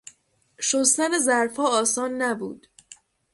[0.59, 2.67] شستن ظرفها آسان نبود.